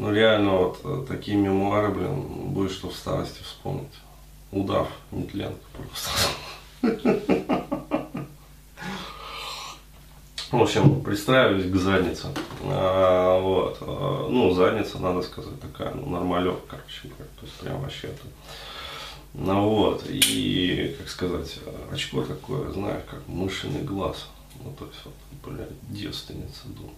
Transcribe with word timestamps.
Ну 0.00 0.14
реально 0.14 0.52
вот 0.52 0.80
э, 0.82 1.04
такие 1.06 1.36
мемуары, 1.36 1.92
блин, 1.92 2.22
будет 2.54 2.72
что 2.72 2.88
в 2.88 2.96
старости 2.96 3.42
вспомнить. 3.42 3.92
Удав, 4.50 4.88
Нетленко 5.10 5.60
просто. 5.76 6.10
В 10.50 10.62
общем, 10.62 11.02
пристраиваюсь 11.02 11.70
к 11.70 11.76
заднице. 11.76 12.28
А, 12.62 13.40
вот. 13.40 13.76
А, 13.82 14.26
ну, 14.30 14.54
задница, 14.54 14.98
надо 15.00 15.20
сказать, 15.20 15.60
такая, 15.60 15.92
ну, 15.92 16.08
нормалек, 16.08 16.60
короче 16.66 17.02
говоря. 17.08 17.26
То 17.38 17.44
есть 17.44 17.58
прям 17.58 17.82
вообще 17.82 18.06
это. 18.06 18.22
Ну 19.34 19.68
вот, 19.68 20.06
и, 20.08 20.96
как 20.98 21.10
сказать, 21.10 21.58
очко 21.92 22.22
такое, 22.22 22.70
знаешь, 22.70 23.04
как 23.06 23.20
мышиный 23.28 23.82
глаз. 23.82 24.28
Ну, 24.64 24.74
то 24.78 24.86
есть, 24.86 25.00
вот, 25.04 25.14
блядь, 25.44 25.68
девственница, 25.90 26.68
думаю. 26.68 26.94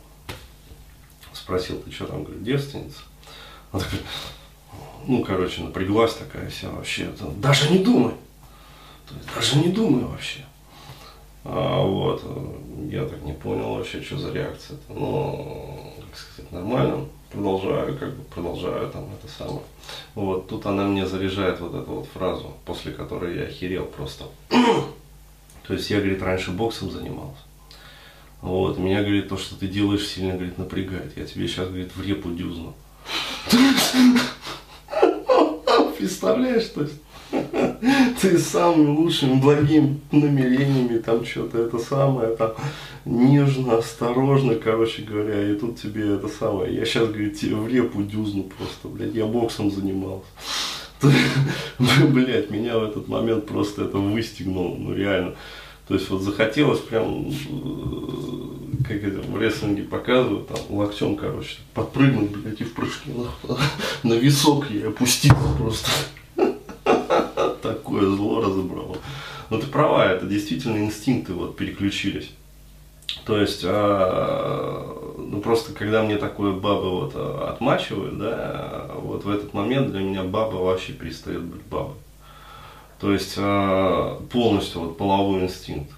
Спросил, 1.33 1.81
ты 1.81 1.91
что 1.91 2.07
там, 2.07 2.25
говорит, 2.25 2.45
девственница? 2.45 3.01
Она 3.73 3.83
такая, 3.83 4.01
ну, 5.07 5.25
короче, 5.25 5.63
напряглась 5.63 6.15
такая 6.15 6.49
вся 6.51 6.71
вообще. 6.71 7.11
Даже 7.39 7.71
не 7.71 7.79
думай. 7.79 8.15
То 9.09 9.15
есть, 9.15 9.35
даже 9.35 9.59
не 9.59 9.73
думай 9.73 10.05
вообще. 10.05 10.45
А, 11.45 11.83
вот, 11.83 12.23
я 12.91 13.05
так 13.05 13.23
не 13.23 13.33
понял 13.33 13.75
вообще, 13.75 14.01
что 14.01 14.19
за 14.19 14.33
реакция. 14.33 14.77
-то. 14.77 14.95
Ну, 14.95 15.95
как 16.11 16.19
сказать, 16.19 16.53
нормально. 16.53 17.07
Продолжаю, 17.33 17.99
как 17.99 18.15
бы, 18.15 18.23
продолжаю 18.25 18.91
там 18.91 19.09
это 19.15 19.33
самое. 19.33 19.63
Вот, 20.15 20.49
тут 20.49 20.67
она 20.67 20.85
мне 20.85 21.07
заряжает 21.07 21.61
вот 21.61 21.75
эту 21.75 21.91
вот 21.91 22.09
фразу, 22.13 22.53
после 22.65 22.93
которой 22.93 23.37
я 23.37 23.45
охерел 23.45 23.87
просто. 23.87 24.25
То 25.67 25.75
есть 25.75 25.91
я, 25.91 25.99
говорит, 25.99 26.23
раньше 26.23 26.51
боксом 26.51 26.91
занимался. 26.91 27.41
Вот, 28.43 28.77
меня, 28.77 29.03
говорит, 29.03 29.29
то, 29.29 29.39
что 29.39 29.55
ты 29.55 29.69
делаешь, 29.69 30.07
сильно, 30.07 30.35
говорит, 30.35 30.59
напрягает. 30.59 31.17
Я 31.17 31.25
тебе 31.25 31.47
сейчас, 31.47 31.69
говорит, 31.69 31.93
в 31.95 32.05
репу 32.05 32.31
дюзну. 32.31 32.75
Представляешь, 35.99 36.67
то 36.67 36.83
есть? 36.83 37.01
Ты 38.21 38.39
с 38.39 38.49
самыми 38.49 38.89
лучшими, 38.89 39.41
благими 39.41 40.01
намерениями, 40.11 40.99
там 40.99 41.25
что-то 41.25 41.59
это 41.59 41.79
самое, 41.79 42.37
там 42.37 42.53
нежно, 43.05 43.79
осторожно, 43.79 44.57
короче 44.57 45.03
говоря, 45.03 45.51
и 45.51 45.55
тут 45.55 45.81
тебе 45.81 46.15
это 46.15 46.29
самое, 46.29 46.75
я 46.75 46.85
сейчас, 46.85 47.09
говорит, 47.09 47.39
тебе 47.39 47.57
в 47.57 47.69
репу 47.69 48.03
дюзну 48.03 48.45
просто, 48.45 48.89
блядь, 48.89 49.15
я 49.15 49.27
боксом 49.27 49.71
занимался. 49.71 50.27
Блять, 51.79 52.51
меня 52.51 52.79
в 52.79 52.85
этот 52.85 53.09
момент 53.09 53.47
просто 53.47 53.85
это 53.85 53.99
выстегнуло, 53.99 54.77
ну 54.77 54.95
реально. 54.95 55.35
То 55.89 55.95
есть 55.95 56.09
вот 56.11 56.23
захотелось 56.23 56.81
прям, 56.81 57.29
э, 57.29 58.85
как 58.85 59.03
это 59.03 59.21
в 59.21 59.37
рестлинге 59.37 59.83
показывают, 59.83 60.49
там 60.49 60.59
локтем, 60.71 61.17
короче, 61.17 61.57
подпрыгнуть, 61.75 62.31
блядь, 62.31 62.61
и 62.61 62.65
в 62.65 62.73
прыжке 62.73 63.11
на, 63.13 63.57
на 64.09 64.15
висок 64.15 64.71
я 64.71 64.89
опустил 64.89 65.35
просто. 65.59 65.91
Такое 67.63 68.07
зло 68.07 68.41
разобрало. 68.43 68.97
Но 69.51 69.59
ты 69.59 69.67
права, 69.67 70.11
это 70.11 70.25
действительно 70.27 70.79
инстинкты 70.79 71.35
вот 71.35 71.57
переключились. 71.57 72.31
То 73.27 73.39
есть, 73.39 73.63
а, 73.65 75.15
ну 75.19 75.41
просто 75.41 75.73
когда 75.73 76.03
мне 76.03 76.17
такое 76.17 76.53
баба 76.53 76.87
вот 76.87 77.13
а, 77.15 77.51
отмачивают, 77.53 78.19
да, 78.19 78.91
вот 78.97 79.25
в 79.25 79.31
этот 79.31 79.53
момент 79.53 79.93
для 79.93 80.01
меня 80.01 80.25
баба 80.25 80.57
вообще 80.57 80.93
перестает 80.93 81.43
быть 81.43 81.63
бабой. 81.63 81.95
То 83.03 83.13
есть 83.13 83.35
а, 83.37 84.23
полностью 84.31 84.83
вот 84.83 84.97
половой 84.97 85.43
инстинкт 85.43 85.91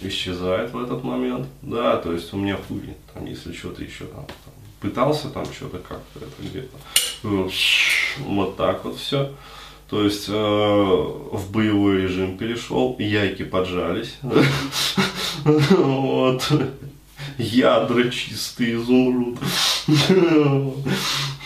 исчезает 0.00 0.72
в 0.72 0.82
этот 0.82 1.04
момент, 1.04 1.46
да, 1.60 1.98
то 1.98 2.14
есть 2.14 2.32
у 2.32 2.38
меня 2.38 2.56
хуй, 2.56 2.94
там, 3.12 3.26
если 3.26 3.52
что-то 3.52 3.84
еще 3.84 4.06
там, 4.06 4.24
там 4.24 4.54
пытался 4.80 5.28
там 5.28 5.44
что-то 5.52 5.78
как-то 5.78 6.18
это 6.18 6.42
где-то, 6.42 7.50
вот 8.20 8.56
так 8.56 8.86
вот 8.86 8.96
все. 8.96 9.34
То 9.90 10.02
есть 10.02 10.28
э, 10.28 10.32
в 10.32 11.52
боевой 11.52 12.00
режим 12.00 12.38
перешел, 12.38 12.96
яйки 12.98 13.44
поджались. 13.44 14.16
Вот. 15.44 16.50
Ядра 17.38 18.08
чистый 18.10 18.74
изумруд. 18.74 19.38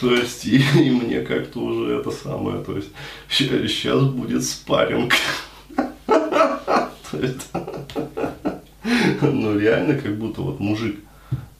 То 0.01 0.15
есть, 0.15 0.47
и, 0.47 0.59
мне 0.91 1.21
как-то 1.23 1.61
уже 1.61 1.95
это 1.97 2.11
самое, 2.11 2.63
то 2.65 2.77
есть, 2.77 2.89
сейчас 3.29 4.03
будет 4.05 4.45
спарринг. 4.45 5.15
Ну, 9.23 9.59
реально, 9.59 10.01
как 10.01 10.17
будто 10.17 10.41
вот 10.43 10.61
мужик, 10.61 11.01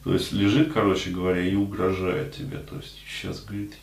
то 0.03 0.13
есть, 0.13 0.31
лежит, 0.31 0.73
короче 0.73 1.11
говоря, 1.11 1.41
и 1.41 1.55
угрожает 1.55 2.35
тебе. 2.35 2.57
То 2.57 2.77
есть, 2.77 2.95
сейчас, 3.07 3.43
говорит, 3.43 3.73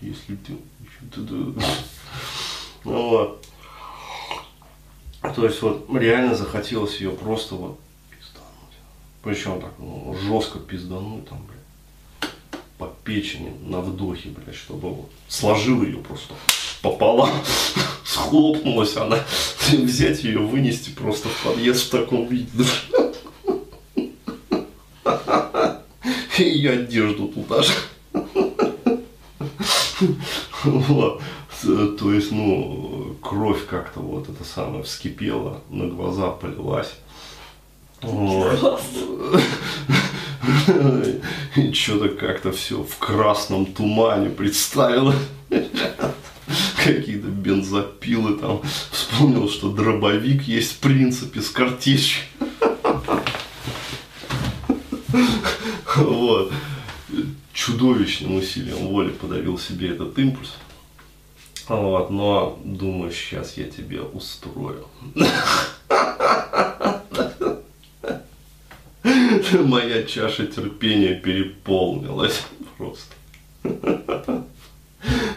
если 0.00 0.36
ты 0.36 0.54
ну 2.84 3.08
вот. 3.08 3.46
То 5.36 5.44
есть 5.44 5.62
вот 5.62 5.86
реально 5.94 6.34
захотелось 6.34 7.00
ее 7.00 7.10
просто 7.10 7.54
вот. 7.54 7.80
Причем 9.22 9.60
так, 9.60 9.72
ну, 9.78 10.16
жестко 10.26 10.58
пиздануть 10.58 11.28
там, 11.28 11.38
блядь, 11.46 12.32
по 12.76 12.92
печени 13.04 13.52
на 13.64 13.80
вдохе, 13.80 14.30
блядь, 14.30 14.56
чтобы 14.56 14.90
вот 14.90 15.10
сложил 15.28 15.82
ее 15.84 15.98
просто 15.98 16.34
пополам, 16.82 17.30
схлопнулась 18.04 18.96
она, 18.96 19.20
взять 19.72 20.24
ее, 20.24 20.40
вынести 20.40 20.90
просто 20.90 21.28
в 21.28 21.42
подъезд 21.44 21.86
в 21.86 21.90
таком 21.90 22.26
виде. 22.26 22.48
И 26.38 26.66
одежду 26.66 27.28
туда 27.28 27.62
же. 27.62 27.72
Вот. 30.64 31.22
То 31.62 32.12
есть, 32.12 32.32
ну, 32.32 33.16
кровь 33.22 33.66
как-то 33.66 34.00
вот 34.00 34.28
это 34.28 34.42
самое 34.42 34.82
вскипела, 34.82 35.60
на 35.70 35.86
глаза 35.86 36.30
полилась. 36.30 36.92
И 41.56 41.72
что-то 41.72 42.08
как-то 42.08 42.52
все 42.52 42.82
в 42.82 42.96
красном 42.98 43.66
тумане 43.66 44.30
представило. 44.30 45.14
Какие-то 46.84 47.28
бензопилы 47.28 48.38
там. 48.38 48.60
Вспомнил, 48.90 49.48
что 49.48 49.70
дробовик 49.70 50.42
есть 50.42 50.72
в 50.72 50.78
принципе 50.78 51.40
с 51.40 51.50
картечью. 51.50 52.22
Вот 55.96 56.52
чудовищным 57.52 58.36
усилием 58.36 58.88
воли 58.88 59.10
подарил 59.10 59.58
себе 59.58 59.90
этот 59.90 60.18
импульс. 60.18 60.54
Вот, 61.68 62.10
но 62.10 62.58
думаю, 62.64 63.12
сейчас 63.12 63.56
я 63.56 63.68
тебе 63.68 64.00
устрою. 64.00 64.88
Моя 69.52 70.02
чаша 70.04 70.46
терпения 70.46 71.14
переполнилась 71.14 72.46
просто. 72.78 73.14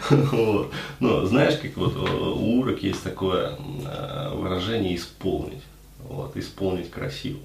Ну, 0.08 1.26
знаешь, 1.26 1.58
как 1.60 1.76
вот 1.76 1.96
у 1.96 2.60
урок 2.60 2.82
есть 2.82 3.02
такое 3.02 3.58
э, 3.84 4.34
выражение 4.34 4.96
исполнить. 4.96 5.62
Вот, 6.08 6.36
исполнить 6.36 6.90
красиво. 6.90 7.40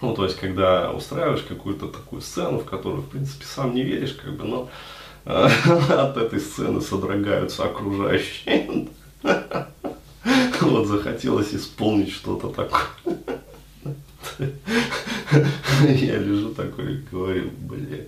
Ну, 0.00 0.14
то 0.14 0.24
есть, 0.24 0.36
когда 0.38 0.90
устраиваешь 0.92 1.42
какую-то 1.42 1.88
такую 1.88 2.22
сцену, 2.22 2.60
в 2.60 2.64
которую, 2.64 3.02
в 3.02 3.10
принципе, 3.10 3.44
сам 3.44 3.74
не 3.74 3.82
веришь, 3.82 4.14
как 4.14 4.34
бы, 4.36 4.44
но 4.44 4.70
э, 5.26 5.48
от 5.90 6.16
этой 6.16 6.40
сцены 6.40 6.80
содрогаются 6.80 7.64
окружающие. 7.64 8.88
Вот 10.60 10.86
захотелось 10.86 11.54
исполнить 11.54 12.12
что-то 12.12 12.48
такое. 12.48 12.82
Я 14.38 16.18
лежу 16.18 16.54
такой 16.54 16.94
и 16.94 17.04
говорю, 17.10 17.50
блин, 17.58 18.06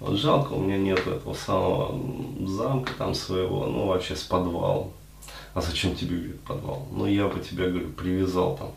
вот 0.00 0.16
жалко, 0.16 0.52
у 0.52 0.62
меня 0.62 0.78
нет 0.78 1.06
этого 1.06 1.34
самого 1.34 1.98
замка 2.46 2.92
там 2.98 3.14
своего, 3.14 3.66
ну 3.66 3.86
вообще 3.86 4.16
с 4.16 4.22
подвалом. 4.22 4.92
А 5.54 5.60
зачем 5.60 5.94
тебе, 5.94 6.16
говорит, 6.16 6.40
подвал? 6.40 6.86
Ну 6.92 7.06
я 7.06 7.28
бы 7.28 7.40
тебя, 7.40 7.68
говорю, 7.68 7.88
привязал 7.90 8.56
там 8.56 8.72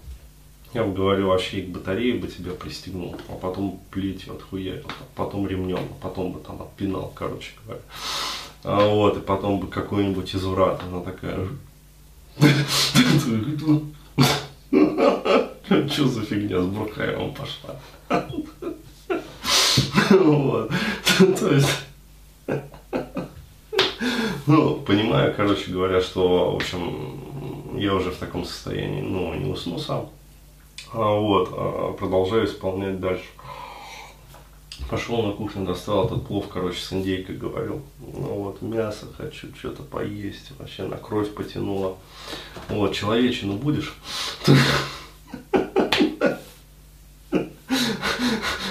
я 0.74 0.84
бы 0.84 0.94
говорю, 0.94 1.28
вообще 1.28 1.62
к 1.64 1.70
батарее 1.70 2.16
бы 2.16 2.28
тебя 2.28 2.52
пристегнул, 2.52 3.16
а 3.28 3.34
потом 3.34 3.82
плетью 3.90 4.36
отхуярил, 4.36 4.86
потом 5.16 5.48
ремнем, 5.48 5.80
а 5.80 6.04
потом 6.04 6.32
бы 6.32 6.40
там 6.40 6.62
отпинал, 6.62 7.12
короче 7.16 7.54
говоря. 7.66 7.82
А 8.64 8.88
вот, 8.88 9.18
и 9.18 9.22
потом 9.22 9.60
бы 9.60 9.68
какой-нибудь 9.68 10.36
изврат, 10.36 10.82
она 10.84 11.02
такая... 11.02 11.48
Что 15.90 16.08
за 16.08 16.22
фигня 16.22 16.62
с 16.62 16.66
Бурхаевым 16.66 17.34
пошла? 17.34 17.76
Вот. 20.10 20.72
То 21.40 21.54
есть... 21.54 21.70
Ну, 24.48 24.78
понимаю, 24.78 25.36
короче 25.38 25.70
говоря, 25.70 26.02
что, 26.02 26.54
в 26.54 26.56
общем, 26.56 27.78
я 27.78 27.94
уже 27.94 28.10
в 28.10 28.18
таком 28.18 28.44
состоянии, 28.46 29.02
ну, 29.02 29.36
не 29.36 29.52
усну 29.52 29.78
сам. 29.78 30.10
А, 30.92 31.14
вот, 31.14 31.50
а, 31.52 31.94
продолжаю 31.94 32.46
исполнять 32.48 33.00
дальше. 33.00 33.26
Пошел 34.90 35.22
на 35.22 35.34
кухню, 35.34 35.66
достал 35.66 36.08
этот 36.08 36.26
плов, 36.26 36.48
короче, 36.52 36.80
с 36.80 36.92
индейкой 36.92 37.38
говорил. 37.38 37.84
Ну 38.00 38.34
вот, 38.44 38.64
мясо 38.64 39.06
хочу, 39.16 39.54
что-то 39.56 39.84
поесть. 39.84 40.52
Вообще 40.58 40.84
на 40.88 40.98
кровь 40.98 41.32
потянуло. 41.36 41.98
Вот, 42.70 42.96
человечину 42.96 43.54
будешь? 43.54 43.94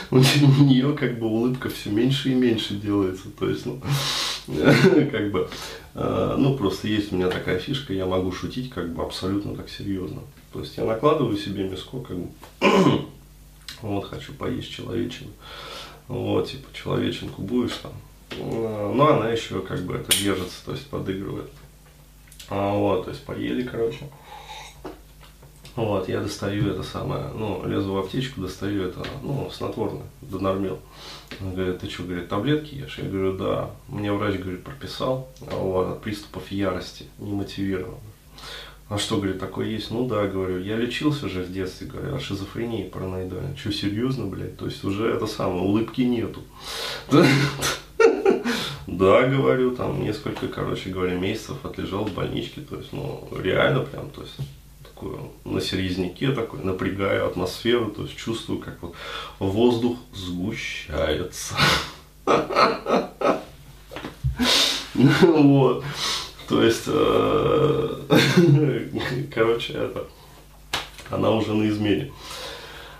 У 0.11 0.65
нее 0.65 0.95
как 0.95 1.19
бы 1.19 1.27
улыбка 1.27 1.69
все 1.69 1.91
меньше 1.91 2.31
и 2.31 2.35
меньше 2.35 2.75
делается. 2.75 3.31
То 3.39 3.49
есть, 3.49 3.67
ну, 3.67 3.81
как 5.11 5.31
бы, 5.31 5.49
э, 5.95 6.37
ну, 6.39 6.57
просто 6.57 6.89
есть 6.89 7.13
у 7.13 7.17
меня 7.17 7.29
такая 7.29 7.59
фишка, 7.59 7.93
я 7.93 8.07
могу 8.07 8.33
шутить 8.33 8.71
как 8.71 8.95
бы 8.95 9.03
абсолютно 9.03 9.55
так 9.55 9.69
серьезно. 9.69 10.23
То 10.53 10.61
есть 10.61 10.77
я 10.79 10.85
накладываю 10.85 11.37
себе 11.37 11.69
мяско, 11.69 12.01
как 12.01 12.17
бы, 12.17 12.29
вот, 13.83 14.07
хочу 14.07 14.33
поесть 14.33 14.71
человечину. 14.71 15.31
Вот, 16.09 16.49
типа, 16.49 16.69
человеченку 16.73 17.43
будешь 17.43 17.77
там. 17.83 17.93
Но 18.39 19.09
она 19.09 19.31
еще 19.31 19.61
как 19.61 19.83
бы 19.83 19.95
это 19.95 20.17
держится, 20.17 20.65
то 20.65 20.73
есть 20.73 20.87
подыгрывает. 20.87 21.51
А, 22.49 22.73
вот, 22.73 23.05
то 23.05 23.11
есть 23.11 23.25
поели, 23.25 23.63
короче. 23.63 24.09
Вот, 25.79 26.09
я 26.09 26.21
достаю 26.21 26.73
это 26.73 26.83
самое, 26.83 27.29
ну, 27.37 27.65
лезу 27.65 27.93
в 27.93 27.99
аптечку, 27.99 28.41
достаю 28.41 28.83
это, 28.83 29.07
ну, 29.23 29.49
снотворное, 29.49 30.03
донормил. 30.21 30.81
Он 31.41 31.55
говорит, 31.55 31.79
ты 31.79 31.89
что, 31.89 32.03
говорит, 32.03 32.29
таблетки 32.29 32.75
ешь? 32.75 32.99
Я 32.99 33.09
говорю, 33.09 33.35
да. 33.35 33.71
Мне 33.87 34.13
врач, 34.13 34.41
говорит, 34.41 34.65
прописал, 34.65 35.29
вот, 35.39 35.87
от 35.87 36.03
приступов 36.03 36.51
ярости, 36.51 37.07
не 37.19 37.33
мотивирован. 37.33 37.95
А 38.89 38.99
что, 38.99 39.19
говорит, 39.19 39.39
такое 39.39 39.67
есть? 39.67 39.93
Ну 39.93 40.09
да, 40.09 40.27
говорю, 40.27 40.59
я 40.59 40.75
лечился 40.75 41.29
же 41.29 41.45
в 41.45 41.53
детстве, 41.53 41.87
говорю, 41.87 42.17
от 42.17 42.23
шизофрении 42.23 42.89
параноидальной. 42.89 43.57
Что, 43.57 43.73
серьезно, 43.73 44.27
блядь? 44.27 44.57
То 44.57 44.65
есть 44.65 44.83
уже 44.83 45.09
это 45.09 45.29
самое, 45.29 45.63
улыбки 45.63 46.01
нету. 46.01 46.43
Да, 48.89 49.29
говорю, 49.29 49.77
там 49.77 50.03
несколько, 50.03 50.49
короче 50.49 50.89
говоря, 50.89 51.15
месяцев 51.15 51.59
отлежал 51.63 52.07
в 52.07 52.15
больничке, 52.15 52.63
то 52.63 52.77
есть, 52.77 52.93
ну, 52.93 53.29
реально 53.39 53.81
прям, 53.81 54.09
то 54.11 54.23
есть, 54.23 54.35
такую 54.99 55.31
на 55.45 55.61
серьезняке 55.61 56.33
такой, 56.33 56.61
напрягаю 56.61 57.27
атмосферу, 57.27 57.91
то 57.91 58.03
есть 58.03 58.17
чувствую, 58.17 58.59
как 58.59 58.83
вот 58.83 58.95
воздух 59.39 59.97
сгущается. 60.13 61.55
Вот. 64.95 65.85
То 66.49 66.63
есть, 66.63 66.85
э, 66.89 68.01
короче, 69.33 69.75
это, 69.75 70.09
она 71.09 71.31
уже 71.31 71.55
на 71.55 71.69
измене. 71.69 72.13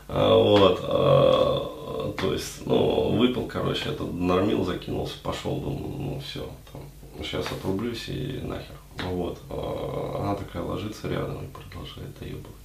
А, 0.07 0.37
вот, 0.37 0.81
а, 0.85 2.15
то 2.21 2.33
есть, 2.33 2.67
ну, 2.67 3.17
выпил, 3.17 3.47
короче, 3.47 3.89
этот 3.89 4.13
нормил, 4.13 4.65
закинулся, 4.65 5.15
пошел, 5.23 5.57
думаю, 5.57 5.99
ну, 5.99 6.23
все, 6.25 6.49
там, 6.73 6.83
сейчас 7.25 7.51
отрублюсь 7.51 8.09
и 8.09 8.41
нахер. 8.45 8.77
Вот. 9.05 9.39
А 9.51 10.21
она 10.21 10.35
такая 10.35 10.63
ложится 10.63 11.09
рядом 11.09 11.45
и 11.45 11.49
продолжает 11.49 12.19
доебывать. 12.19 12.57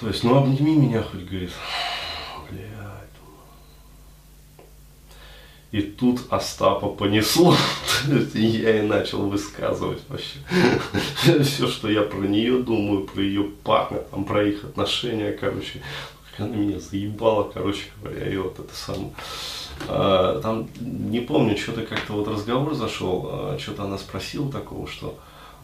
То 0.00 0.08
есть, 0.08 0.24
ну 0.24 0.36
обними 0.36 0.76
меня 0.76 1.02
хоть, 1.02 1.24
говорит. 1.24 1.52
Блядь. 2.50 2.66
И 5.72 5.82
тут 5.82 6.20
Остапа 6.30 6.88
понесло. 6.88 7.54
я 8.34 8.78
и 8.78 8.86
начал 8.86 9.28
высказывать 9.28 10.02
вообще 10.08 10.38
все, 11.42 11.66
что 11.66 11.88
я 11.90 12.02
про 12.02 12.26
нее 12.26 12.62
думаю, 12.62 13.06
про 13.06 13.22
ее 13.22 13.44
парня, 13.64 13.98
там, 14.10 14.24
про 14.24 14.46
их 14.46 14.64
отношения, 14.64 15.32
короче. 15.32 15.82
Она 16.38 16.54
меня 16.54 16.78
заебала, 16.78 17.44
короче 17.44 17.84
говоря, 18.00 18.30
и 18.30 18.36
вот 18.36 18.58
это 18.58 18.74
самое. 18.74 19.12
А, 19.88 20.40
там, 20.40 20.68
не 20.80 21.20
помню, 21.20 21.56
что-то 21.56 21.82
как-то 21.82 22.14
вот 22.14 22.28
разговор 22.28 22.74
зашел, 22.74 23.28
а, 23.30 23.58
что-то 23.58 23.84
она 23.84 23.98
спросила 23.98 24.50
такого, 24.50 24.86
что, 24.86 25.18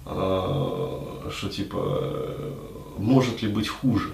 а, 0.05 1.29
что 1.31 1.49
типа, 1.49 2.37
может 2.99 3.43
ли 3.43 3.49
быть 3.49 3.69
хуже? 3.69 4.13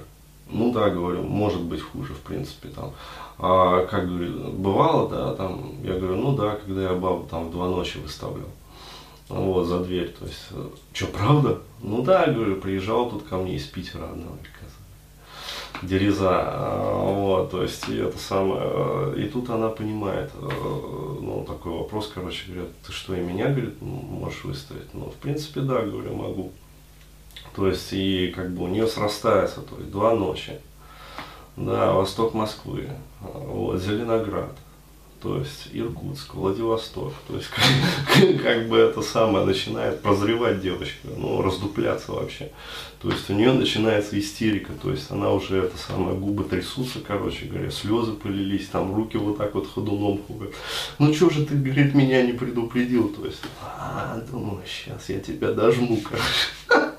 Ну 0.50 0.72
да, 0.72 0.88
говорю, 0.88 1.22
может 1.22 1.60
быть 1.60 1.82
хуже, 1.82 2.14
в 2.14 2.20
принципе, 2.20 2.68
там. 2.68 2.92
А 3.38 3.84
как 3.86 4.08
говорю, 4.08 4.50
бывало, 4.52 5.08
да, 5.08 5.34
там, 5.34 5.74
я 5.82 5.94
говорю, 5.94 6.16
ну 6.16 6.34
да, 6.34 6.56
когда 6.56 6.82
я 6.82 6.94
бабу 6.94 7.26
там 7.28 7.48
в 7.48 7.50
два 7.50 7.68
ночи 7.68 7.98
выставлял. 7.98 8.48
Вот, 9.28 9.64
за 9.64 9.80
дверь, 9.80 10.14
то 10.18 10.24
есть, 10.24 10.48
что, 10.94 11.06
правда? 11.08 11.58
Ну 11.82 12.02
да, 12.02 12.26
говорю, 12.26 12.56
приезжал 12.56 13.10
тут 13.10 13.24
ко 13.24 13.36
мне 13.36 13.56
из 13.56 13.64
Питера 13.64 14.04
одного, 14.04 14.38
Дереза, 15.82 16.30
а, 16.30 17.04
вот, 17.04 17.50
то 17.50 17.62
есть, 17.62 17.88
и 17.88 17.96
это 17.96 18.18
самое, 18.18 19.24
и 19.24 19.28
тут 19.28 19.48
она 19.50 19.68
понимает, 19.68 20.30
э, 20.34 20.48
ну, 20.48 21.44
такой 21.46 21.72
вопрос, 21.72 22.10
короче, 22.12 22.50
говорят, 22.50 22.72
ты 22.84 22.92
что, 22.92 23.14
и 23.14 23.20
меня, 23.20 23.48
говорит, 23.48 23.80
можешь 23.80 24.44
выставить? 24.44 24.92
Ну, 24.92 25.10
в 25.10 25.14
принципе, 25.14 25.60
да, 25.60 25.82
говорю, 25.82 26.14
могу. 26.14 26.52
То 27.54 27.68
есть, 27.68 27.92
и 27.92 28.32
как 28.34 28.50
бы 28.50 28.64
у 28.64 28.68
нее 28.68 28.88
срастается, 28.88 29.60
то 29.60 29.76
есть, 29.78 29.90
два 29.90 30.14
ночи, 30.14 30.58
да, 31.56 31.92
восток 31.92 32.34
Москвы, 32.34 32.88
вот, 33.20 33.80
Зеленоград, 33.80 34.56
то 35.20 35.38
есть 35.38 35.68
Иркутск, 35.72 36.34
Владивосток, 36.34 37.12
то 37.26 37.36
есть 37.36 37.48
как, 38.14 38.42
как 38.42 38.68
бы 38.68 38.76
это 38.78 39.02
самое 39.02 39.44
начинает 39.44 40.00
прозревать 40.00 40.60
девочка, 40.60 41.08
ну, 41.16 41.42
раздупляться 41.42 42.12
вообще. 42.12 42.50
То 43.02 43.10
есть 43.10 43.28
у 43.30 43.32
нее 43.32 43.52
начинается 43.52 44.18
истерика, 44.18 44.72
то 44.80 44.90
есть 44.90 45.10
она 45.10 45.30
уже 45.30 45.58
это 45.58 45.76
самое, 45.76 46.16
губы 46.16 46.44
трясутся, 46.44 46.98
короче 47.00 47.46
говоря, 47.46 47.70
слезы 47.70 48.12
полились, 48.12 48.68
там 48.68 48.94
руки 48.94 49.16
вот 49.16 49.38
так 49.38 49.54
вот 49.54 49.68
ходуном 49.68 50.20
ходят. 50.26 50.54
Ну 50.98 51.12
что 51.14 51.30
же 51.30 51.44
ты, 51.44 51.54
говорит, 51.54 51.94
меня 51.94 52.22
не 52.22 52.32
предупредил, 52.32 53.08
то 53.08 53.24
есть, 53.24 53.42
а, 53.62 54.20
думаю, 54.30 54.62
сейчас 54.66 55.08
я 55.08 55.20
тебя 55.20 55.52
дожму, 55.52 56.00
короче. 56.02 56.94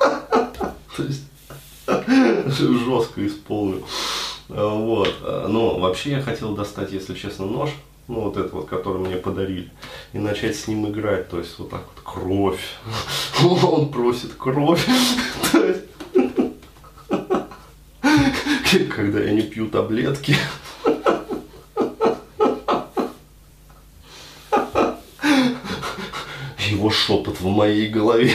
То 0.98 1.04
есть 1.04 1.24
жестко 2.58 3.26
исполнил. 3.26 3.86
Вот. 4.50 5.14
Но 5.22 5.80
вообще 5.80 6.12
я 6.12 6.22
хотел 6.22 6.56
достать, 6.56 6.92
если 6.92 7.14
честно, 7.14 7.46
нож, 7.46 7.70
ну 8.10 8.22
вот 8.22 8.36
этот 8.38 8.52
вот, 8.54 8.68
который 8.68 8.98
мне 8.98 9.16
подарили, 9.16 9.70
и 10.12 10.18
начать 10.18 10.58
с 10.58 10.68
ним 10.68 10.90
играть, 10.90 11.30
то 11.30 11.38
есть 11.38 11.58
вот 11.60 11.70
так 11.70 11.84
вот 11.96 12.04
кровь, 12.04 12.76
он 13.64 13.90
просит 13.90 14.34
кровь, 14.34 14.86
когда 18.96 19.20
я 19.22 19.32
не 19.32 19.42
пью 19.42 19.68
таблетки. 19.68 20.36
Его 26.70 26.90
шепот 26.92 27.40
в 27.40 27.48
моей 27.48 27.90
голове 27.90 28.34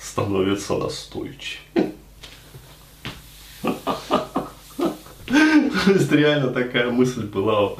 становится 0.00 0.76
настойчивее. 0.76 1.89
То 5.84 5.92
есть 5.92 6.12
реально 6.12 6.48
такая 6.48 6.90
мысль 6.90 7.24
была 7.24 7.72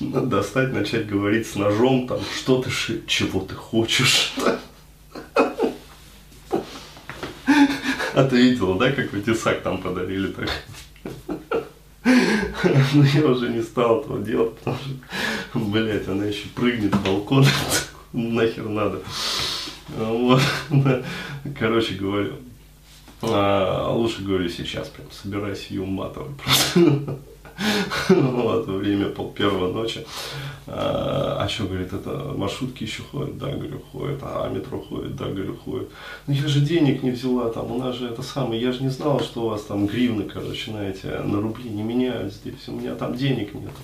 достать, 0.00 0.72
начать 0.72 1.06
говорить 1.06 1.46
с 1.46 1.54
ножом, 1.54 2.06
там, 2.06 2.20
что 2.36 2.62
ты, 2.62 2.70
чего 3.06 3.40
ты 3.40 3.54
хочешь. 3.54 4.34
А 8.14 8.24
ты 8.24 8.36
видела, 8.36 8.76
да, 8.78 8.90
как 8.90 9.12
вы 9.12 9.20
тесак 9.20 9.62
там 9.62 9.80
подарили 9.80 10.32
так? 10.32 10.50
Но 12.94 13.04
я 13.04 13.26
уже 13.26 13.48
не 13.48 13.62
стал 13.62 14.00
этого 14.00 14.18
делать, 14.18 14.56
потому 14.58 14.76
что, 14.76 15.58
блядь, 15.58 16.08
она 16.08 16.24
еще 16.24 16.48
прыгнет 16.48 16.94
с 16.94 16.98
балкона, 16.98 17.46
нахер 18.12 18.68
надо. 18.68 19.02
Вот, 19.96 20.42
короче 21.58 21.94
говорю, 21.94 22.34
а, 23.22 23.92
лучше 23.92 24.22
говорю 24.22 24.48
сейчас, 24.48 24.88
прям 24.88 25.06
собирайся 25.10 25.66
ее 25.70 25.82
уматывать 25.82 26.36
просто. 26.36 27.18
вот, 28.08 28.66
время 28.66 29.08
пол 29.08 29.32
первого 29.32 29.72
ночи. 29.72 30.06
А, 30.66 31.38
а 31.40 31.48
что, 31.48 31.64
говорит, 31.64 31.92
это 31.92 32.32
маршрутки 32.36 32.84
еще 32.84 33.02
ходят? 33.02 33.38
Да, 33.38 33.50
говорю, 33.50 33.80
ходят. 33.92 34.20
А 34.22 34.48
метро 34.48 34.80
ходит? 34.80 35.16
Да, 35.16 35.26
говорю, 35.26 35.56
ходит. 35.56 35.90
Ну 36.26 36.34
я 36.34 36.46
же 36.46 36.60
денег 36.60 37.02
не 37.02 37.10
взяла, 37.10 37.50
там, 37.50 37.72
у 37.72 37.78
нас 37.78 37.96
же 37.96 38.08
это 38.08 38.22
самое, 38.22 38.60
я 38.60 38.72
же 38.72 38.82
не 38.82 38.90
знала, 38.90 39.20
что 39.20 39.42
у 39.42 39.48
вас 39.48 39.62
там 39.62 39.86
гривны, 39.86 40.24
короче, 40.24 40.70
на 40.70 40.88
эти, 40.88 41.06
на 41.06 41.40
рубли 41.40 41.68
не 41.70 41.82
меняют 41.82 42.32
здесь, 42.32 42.68
у 42.68 42.72
меня 42.72 42.94
там 42.94 43.16
денег 43.16 43.54
нету. 43.54 43.80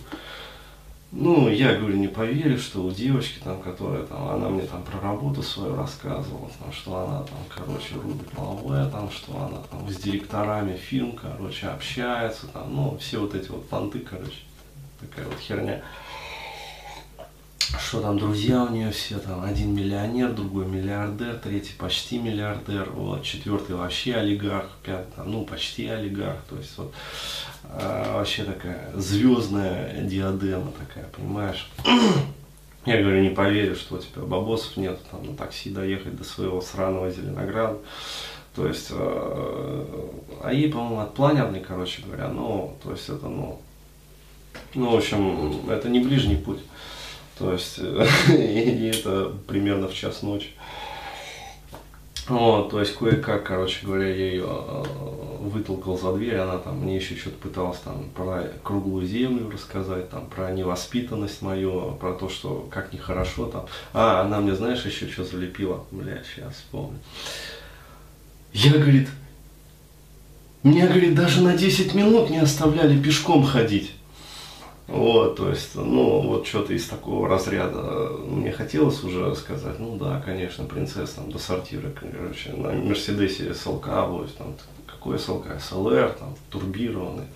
Ну, 1.16 1.48
я, 1.48 1.76
говорю, 1.76 1.96
не 1.96 2.08
поверю, 2.08 2.58
что 2.58 2.82
у 2.82 2.90
девочки, 2.90 3.38
там, 3.38 3.62
которая 3.62 4.02
там, 4.02 4.30
она 4.30 4.48
мне 4.48 4.62
там 4.62 4.82
про 4.82 5.00
работу 5.00 5.44
свою 5.44 5.76
рассказывала, 5.76 6.50
там, 6.58 6.72
что 6.72 6.96
она 6.96 7.22
там, 7.22 7.38
короче, 7.48 7.94
рубит 7.94 8.36
малое, 8.36 8.90
там, 8.90 9.08
что 9.12 9.32
она 9.36 9.58
там 9.70 9.88
с 9.88 9.96
директорами 9.96 10.76
фильм, 10.76 11.12
короче, 11.12 11.68
общается, 11.68 12.48
там, 12.48 12.74
ну, 12.74 12.98
все 12.98 13.18
вот 13.20 13.32
эти 13.36 13.48
вот 13.48 13.68
понты, 13.68 14.00
короче, 14.00 14.40
такая 15.00 15.26
вот 15.26 15.38
херня. 15.38 15.82
Что 17.78 18.00
там, 18.00 18.18
друзья 18.18 18.64
у 18.64 18.70
нее 18.70 18.90
все, 18.90 19.20
там, 19.20 19.44
один 19.44 19.72
миллионер, 19.72 20.32
другой 20.32 20.66
миллиардер, 20.66 21.36
третий 21.36 21.74
почти 21.78 22.18
миллиардер, 22.18 22.90
вот, 22.90 23.22
четвертый 23.22 23.76
вообще 23.76 24.16
олигарх, 24.16 24.68
пятый, 24.82 25.12
там, 25.14 25.30
ну, 25.30 25.44
почти 25.44 25.86
олигарх, 25.86 26.42
то 26.50 26.56
есть, 26.56 26.76
вот, 26.76 26.92
а, 27.70 28.18
вообще 28.18 28.44
такая 28.44 28.90
звездная 28.94 30.02
диадема 30.02 30.72
такая, 30.72 31.06
понимаешь? 31.16 31.70
Я 32.86 33.00
говорю, 33.00 33.22
не 33.22 33.30
поверю, 33.30 33.76
что 33.76 33.96
у 33.96 33.98
тебя 33.98 34.22
бабосов 34.22 34.76
нет, 34.76 34.98
там 35.10 35.24
на 35.24 35.34
такси 35.34 35.70
доехать 35.70 36.16
до 36.16 36.24
своего 36.24 36.60
сраного 36.60 37.10
Зеленограда. 37.10 37.78
То 38.54 38.68
есть, 38.68 38.88
э, 38.90 39.84
а 40.42 40.52
ей, 40.52 40.70
по-моему, 40.70 41.00
от 41.00 41.14
планерной, 41.14 41.60
короче 41.60 42.02
говоря, 42.02 42.28
ну, 42.28 42.76
то 42.84 42.92
есть 42.92 43.08
это, 43.08 43.26
ну, 43.26 43.60
ну, 44.74 44.90
в 44.90 44.96
общем, 44.96 45.70
это 45.70 45.88
не 45.88 46.00
ближний 46.00 46.36
путь. 46.36 46.60
То 47.38 47.52
есть, 47.52 47.78
и 48.28 48.92
это 48.94 49.32
примерно 49.48 49.88
в 49.88 49.94
час 49.94 50.22
ночи. 50.22 50.50
Вот, 52.28 52.70
то 52.70 52.80
есть 52.80 52.94
кое-как, 52.94 53.44
короче 53.44 53.84
говоря, 53.84 54.08
я 54.08 54.26
ее 54.30 54.46
вытолкал 55.48 55.98
за 55.98 56.12
дверь, 56.14 56.36
она 56.36 56.58
там 56.58 56.78
мне 56.78 56.96
еще 56.96 57.14
что-то 57.16 57.36
пыталась 57.36 57.78
там 57.78 58.10
про 58.14 58.44
круглую 58.62 59.06
землю 59.06 59.50
рассказать, 59.50 60.10
там 60.10 60.26
про 60.26 60.50
невоспитанность 60.50 61.42
мою, 61.42 61.92
про 62.00 62.14
то, 62.14 62.28
что 62.28 62.68
как 62.70 62.92
нехорошо 62.92 63.46
там. 63.46 63.66
А, 63.92 64.22
она 64.22 64.40
мне, 64.40 64.54
знаешь, 64.54 64.84
еще 64.84 65.08
что 65.08 65.24
залепила? 65.24 65.84
Бля, 65.90 66.22
сейчас 66.24 66.54
вспомню. 66.54 66.98
Я, 68.52 68.72
говорит, 68.72 69.08
меня, 70.62 70.86
говорит, 70.86 71.14
даже 71.14 71.42
на 71.42 71.56
10 71.56 71.94
минут 71.94 72.30
не 72.30 72.38
оставляли 72.38 73.00
пешком 73.00 73.44
ходить. 73.44 73.92
Вот, 74.86 75.36
то 75.36 75.48
есть, 75.48 75.74
ну, 75.74 76.20
вот 76.20 76.46
что-то 76.46 76.74
из 76.74 76.86
такого 76.86 77.26
разряда 77.26 78.10
мне 78.26 78.52
хотелось 78.52 79.02
уже 79.02 79.34
сказать, 79.34 79.78
ну 79.78 79.96
да, 79.96 80.22
конечно, 80.24 80.66
принцесса 80.66 81.16
там 81.16 81.30
до 81.30 81.38
сортира, 81.38 81.90
короче, 81.90 82.52
на 82.52 82.72
Мерседесе 82.72 83.54
СЛК, 83.54 83.88
вот, 84.08 84.34
там, 84.36 84.54
какой 85.04 85.18
СЛК, 85.18 85.60
СЛР, 85.60 86.16
там, 86.18 86.34
турбированный, 86.50 87.26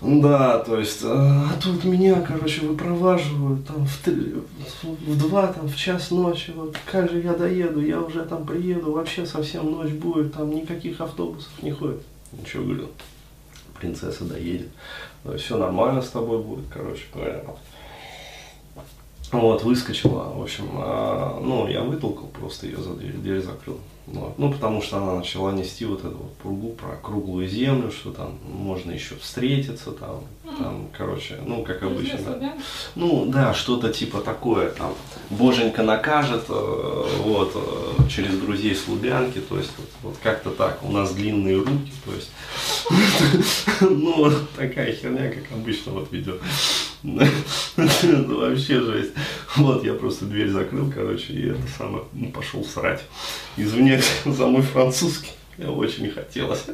там. 0.00 0.20
Да, 0.22 0.60
то 0.60 0.78
есть, 0.78 1.00
а, 1.04 1.50
а 1.50 1.60
тут 1.60 1.84
меня, 1.84 2.22
короче, 2.22 2.62
выпроваживают 2.62 3.66
там 3.66 3.84
в, 3.84 3.98
три, 3.98 4.34
в 4.82 5.18
два, 5.18 5.48
там, 5.48 5.68
в 5.68 5.76
час 5.76 6.10
ночи, 6.10 6.52
вот 6.56 6.74
как 6.90 7.10
же 7.10 7.20
я 7.20 7.34
доеду, 7.34 7.84
я 7.84 8.00
уже 8.00 8.24
там 8.24 8.46
приеду, 8.46 8.92
вообще 8.92 9.26
совсем 9.26 9.70
ночь 9.70 9.90
будет, 9.90 10.32
там 10.32 10.54
никаких 10.54 11.02
автобусов 11.02 11.50
не 11.60 11.72
ходит. 11.72 12.00
Ничего, 12.32 12.64
говорю, 12.64 12.88
принцесса 13.78 14.24
доедет 14.24 14.68
все 15.36 15.56
нормально 15.56 16.02
с 16.02 16.08
тобой 16.08 16.42
будет, 16.42 16.64
короче 16.72 17.04
говоря. 17.12 17.44
Вот, 19.32 19.62
выскочила, 19.62 20.32
в 20.34 20.42
общем, 20.42 20.68
а, 20.74 21.40
ну, 21.40 21.68
я 21.68 21.82
вытолкал 21.82 22.26
просто 22.28 22.66
ее 22.66 22.78
за 22.78 22.94
дверь, 22.94 23.12
дверь 23.12 23.40
закрыл. 23.40 23.78
Вот. 24.06 24.38
Ну, 24.38 24.52
потому 24.52 24.82
что 24.82 24.96
она 24.96 25.14
начала 25.14 25.52
нести 25.52 25.84
вот 25.84 26.00
эту 26.00 26.16
вот 26.16 26.36
пургу 26.38 26.70
про 26.70 26.96
круглую 26.96 27.46
землю, 27.46 27.92
что 27.92 28.10
там 28.10 28.38
можно 28.44 28.90
еще 28.90 29.14
встретиться, 29.14 29.92
там, 29.92 30.24
там, 30.58 30.88
короче, 30.96 31.38
ну, 31.46 31.62
как 31.62 31.84
обычно. 31.84 32.18
Да. 32.40 32.54
Ну, 32.96 33.26
да, 33.26 33.54
что-то 33.54 33.92
типа 33.92 34.20
такое, 34.20 34.70
там, 34.70 34.94
боженька 35.30 35.84
накажет, 35.84 36.46
э, 36.48 37.04
вот, 37.22 37.52
э, 37.54 38.08
через 38.08 38.36
друзей 38.36 38.74
с 38.74 38.88
Лубянки, 38.88 39.38
то 39.38 39.58
есть, 39.58 39.70
вот, 39.78 39.88
вот 40.02 40.16
как-то 40.20 40.50
так, 40.50 40.82
у 40.82 40.90
нас 40.90 41.12
длинные 41.12 41.58
руки, 41.58 41.92
то 42.04 42.12
есть, 42.12 42.30
ну, 43.80 44.28
такая 44.56 44.92
херня, 44.92 45.30
как 45.30 45.52
обычно, 45.52 45.92
вот 45.92 46.10
ведет. 46.10 46.40
Вообще 47.76 48.80
жесть. 48.80 49.12
Вот, 49.56 49.84
я 49.84 49.94
просто 49.94 50.26
дверь 50.26 50.50
закрыл, 50.50 50.92
короче, 50.92 51.32
и 51.32 51.48
это 51.48 51.62
самое, 51.78 52.04
ну, 52.12 52.30
пошел 52.30 52.62
срать. 52.64 53.02
Извиняюсь 53.56 54.10
за 54.24 54.46
мой 54.46 54.62
французский, 54.62 55.30
я 55.56 55.70
очень 55.70 56.04
не 56.04 56.10
хотелось. 56.10 56.64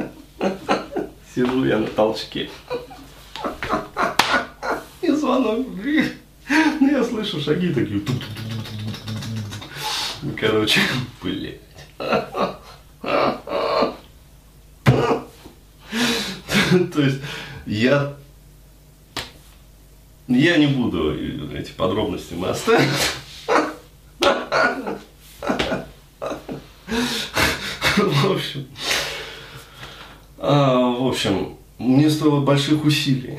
Сижу 1.35 1.65
я 1.65 1.79
на 1.79 1.87
толчке. 1.87 2.51
И 5.03 5.11
звонок. 5.13 5.67
Ну, 6.81 6.91
я 6.91 7.05
слышу 7.05 7.41
шаги 7.41 7.73
такие. 7.73 8.03
Короче, 10.39 10.81
блядь. 11.23 11.61
То 16.93 17.01
есть 17.01 17.21
я 17.67 18.17
я 20.29 20.57
не 20.57 20.67
буду 20.67 21.15
эти 21.55 21.73
подробности 21.73 22.35
мы 22.35 22.49
оставим. 22.49 22.89
В 27.97 28.33
общем, 28.33 28.67
а, 30.39 30.77
в 30.77 31.07
общем, 31.07 31.57
мне 31.79 32.11
стоило 32.11 32.41
больших 32.41 32.85
усилий 32.85 33.39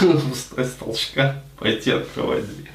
встать 0.34 0.66
с 0.68 0.72
толчка, 0.72 1.42
пойти 1.58 1.92
открывать 1.92 2.44
дверь. 2.44 2.70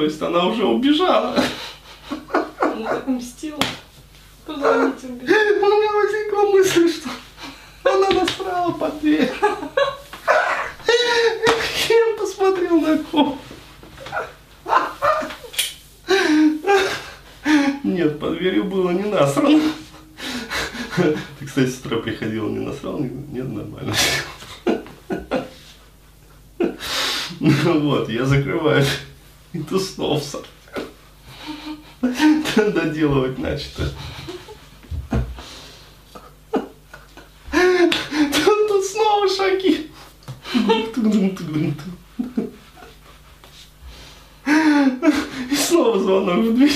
То 0.00 0.04
есть 0.04 0.22
она 0.22 0.46
уже 0.46 0.64
убежала. 0.64 1.36
Она 2.58 2.88
так 2.88 3.06
мстила. 3.06 3.58
Позвоните, 4.46 5.08
убежала. 5.08 5.38
У 5.60 5.66
меня 5.66 5.92
возникла 5.92 6.42
мысль, 6.50 6.90
что 6.90 7.10
она 7.84 8.08
насрала 8.10 8.72
под 8.72 9.00
дверь. 9.00 9.30
Я 11.88 12.16
посмотрел 12.18 12.80
на 12.80 12.96
ком. 12.98 13.38
Нет, 17.84 18.18
под 18.18 18.38
дверью 18.38 18.64
было 18.64 18.90
не 18.92 19.04
насрано. 19.04 19.60
Ты, 20.96 21.46
кстати, 21.46 21.68
с 21.68 21.80
утра 21.80 21.98
приходила, 21.98 22.48
не 22.48 22.60
насрал? 22.60 22.98
Нет, 23.00 23.48
нормально. 23.48 23.94
Вот, 27.38 28.08
я 28.08 28.24
закрываю 28.24 28.84
и 29.52 29.58
туснулся. 29.60 30.38
Доделывать 32.00 33.38
начато. 33.38 33.92
Тут 37.50 38.84
снова 38.84 39.28
шаги. 39.28 39.90
И 45.50 45.56
снова 45.56 45.98
звонок 45.98 46.44
в 46.44 46.54
дверь. 46.54 46.72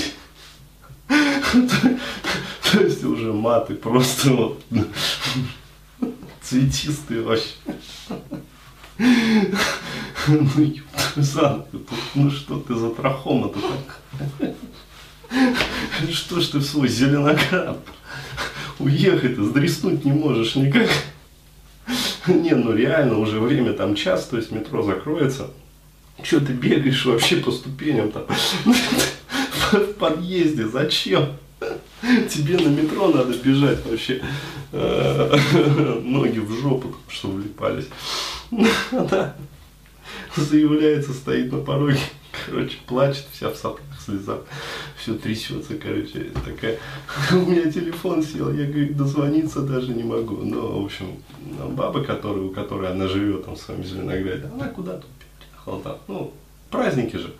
То 2.71 2.79
есть 2.81 3.03
уже 3.03 3.31
маты 3.31 3.75
просто 3.75 4.31
вот 4.31 4.63
цветистые 6.41 7.21
вообще. 7.21 7.53
Ну, 10.27 11.23
Санка, 11.23 11.77
ну 12.15 12.31
что 12.31 12.59
ты 12.59 12.75
за 12.75 12.89
трахома-то 12.89 13.59
так? 13.61 14.01
Что 16.11 16.41
ж 16.41 16.47
ты 16.47 16.57
в 16.59 16.65
свой 16.65 16.87
зеленоград 16.87 17.77
уехать-то, 18.79 19.43
сдреснуть 19.45 20.03
не 20.03 20.11
можешь 20.11 20.55
никак? 20.55 20.89
Не, 22.27 22.55
ну 22.55 22.73
реально, 22.73 23.19
уже 23.19 23.39
время 23.39 23.73
там 23.73 23.95
час, 23.95 24.27
то 24.27 24.37
есть 24.37 24.51
метро 24.51 24.83
закроется. 24.83 25.51
Что 26.23 26.39
ты 26.39 26.53
бегаешь 26.53 27.05
вообще 27.05 27.37
по 27.37 27.51
ступеням 27.51 28.11
там? 28.11 28.23
В 29.71 29.93
подъезде, 29.93 30.67
зачем? 30.67 31.33
Тебе 32.29 32.57
на 32.57 32.67
метро 32.67 33.09
надо 33.09 33.33
бежать 33.33 33.85
вообще. 33.85 34.21
Ноги 34.71 36.39
в 36.39 36.51
жопу, 36.61 36.95
чтобы 37.09 37.35
влипались. 37.41 37.87
Да 38.91 39.35
заявляется, 40.35 41.13
стоит 41.13 41.51
на 41.51 41.59
пороге, 41.59 41.99
короче, 42.45 42.77
плачет, 42.85 43.25
вся 43.31 43.49
в 43.49 43.55
соплях, 43.55 44.01
слезах, 44.03 44.41
все 44.97 45.15
трясется, 45.15 45.75
короче, 45.75 46.31
такая, 46.45 46.79
у 47.31 47.49
меня 47.49 47.71
телефон 47.71 48.23
сел, 48.23 48.53
я, 48.53 48.65
говорю, 48.65 48.93
дозвониться 48.93 49.61
даже 49.61 49.93
не 49.93 50.03
могу, 50.03 50.37
но, 50.37 50.81
в 50.81 50.85
общем, 50.85 51.17
баба, 51.71 52.03
которая, 52.03 52.43
у 52.43 52.49
которой 52.49 52.91
она 52.91 53.07
живет 53.07 53.45
там 53.45 53.55
в 53.55 53.59
своем 53.59 53.83
Зеленограде, 53.83 54.49
она 54.53 54.67
куда-то 54.69 55.05
приехала 55.39 55.81
там, 55.81 55.97
ну, 56.07 56.33
праздники 56.69 57.17
же, 57.17 57.33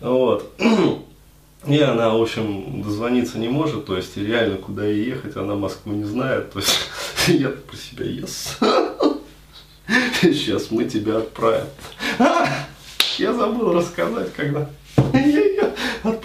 вот, 0.00 0.50
и 1.66 1.78
она, 1.78 2.14
в 2.14 2.22
общем, 2.22 2.82
дозвониться 2.82 3.38
не 3.38 3.48
может, 3.48 3.86
то 3.86 3.96
есть 3.96 4.16
реально 4.16 4.56
куда 4.56 4.86
ей 4.86 5.06
ехать, 5.06 5.36
она 5.36 5.54
Москву 5.54 5.92
не 5.92 6.04
знает, 6.04 6.52
то 6.52 6.60
есть 6.60 6.78
я 7.28 7.50
про 7.50 7.76
себя 7.76 8.06
ес. 8.06 8.58
Сейчас 10.22 10.70
мы 10.70 10.84
тебя 10.84 11.18
отправим. 11.18 11.66
Я 13.18 13.32
забыл 13.34 13.72
рассказать, 13.72 14.32
когда 14.34 14.70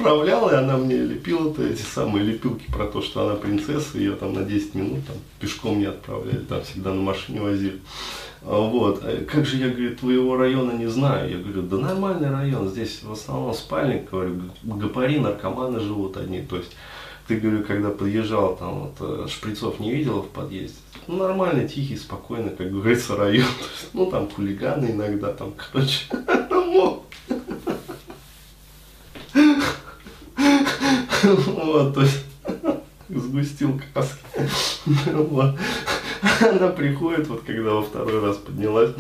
отправлял, 0.10 0.50
и 0.50 0.54
она 0.56 0.78
мне 0.78 0.98
лепила 0.98 1.50
-то 1.50 1.68
эти 1.72 1.82
самые 1.82 2.24
лепилки 2.26 2.66
про 2.72 2.86
то, 2.86 3.02
что 3.02 3.26
она 3.26 3.36
принцесса, 3.36 3.98
ее 3.98 4.12
там 4.16 4.34
на 4.34 4.44
10 4.44 4.76
минут 4.76 5.06
там, 5.08 5.16
пешком 5.40 5.80
не 5.80 5.86
отправляли, 5.86 6.38
там 6.46 6.62
всегда 6.64 6.94
на 6.94 7.02
машине 7.02 7.42
возили. 7.42 7.80
А 8.44 8.60
Вот. 8.60 9.04
э, 9.04 9.26
Как 9.26 9.46
же 9.46 9.58
я, 9.58 9.70
говорю, 9.70 9.96
твоего 9.96 10.38
района 10.38 10.72
не 10.74 10.86
знаю? 10.88 11.32
Я 11.32 11.38
говорю, 11.38 11.64
да 11.64 11.78
нормальный 11.78 12.30
район, 12.30 12.70
здесь 12.70 13.02
в 13.04 13.12
основном 13.12 13.54
спальник, 13.56 14.10
говорю, 14.12 14.36
г- 14.36 14.76
гопари, 14.76 15.18
наркоманы 15.20 15.80
живут 15.80 16.18
одни. 16.18 16.42
То 16.42 16.58
есть, 16.58 16.72
ты, 17.28 17.38
говорю, 17.38 17.64
когда 17.64 17.90
подъезжал, 17.90 18.56
там 18.56 18.80
вот 18.82 18.96
э, 19.00 19.28
шприцов 19.28 19.80
не 19.80 19.92
видела 19.92 20.22
в 20.22 20.28
подъезде. 20.28 20.78
Ну, 21.08 21.18
нормальный, 21.18 21.68
тихий, 21.68 21.98
спокойный, 21.98 22.52
как 22.56 22.72
говорится, 22.72 23.16
район. 23.16 23.48
Ну, 23.94 24.06
там 24.12 24.30
хулиганы 24.30 24.92
иногда, 24.92 25.34
там, 25.34 25.54
короче, 25.58 26.06
ну, 26.52 27.04
вот, 31.48 31.94
то 31.94 32.02
есть, 32.02 32.24
сгустил 33.10 33.80
краски. 33.94 34.20
Вот. 35.14 35.58
Она 36.42 36.70
приходит, 36.70 37.28
вот 37.28 37.44
когда 37.46 37.72
во 37.72 37.84
второй 37.84 38.20
раз 38.20 38.38
поднялась, 38.38 38.92